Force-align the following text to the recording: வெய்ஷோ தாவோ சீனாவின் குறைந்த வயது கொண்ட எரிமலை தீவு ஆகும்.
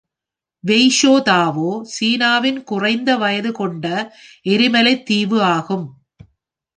வெய்ஷோ 0.63 1.11
தாவோ 1.21 1.83
சீனாவின் 1.93 2.63
குறைந்த 2.63 3.17
வயது 3.17 3.51
கொண்ட 3.51 3.85
எரிமலை 4.43 5.03
தீவு 5.03 5.41
ஆகும். 5.41 5.85